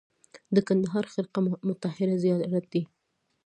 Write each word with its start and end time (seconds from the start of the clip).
د 0.55 0.57
کندهار 0.67 1.05
خرقه 1.13 1.39
مطهره 1.69 2.15
زیارت 2.23 2.65
دی 2.73 2.81